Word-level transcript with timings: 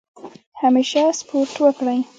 همیشه 0.61 1.01
سپورټ 1.19 1.53
وکړئ. 1.63 1.99